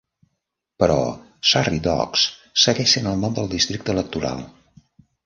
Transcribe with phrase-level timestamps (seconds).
[0.83, 0.95] Però
[1.49, 2.23] "Surrey Docks"
[2.63, 4.43] segueix sent el nom del districte electoral.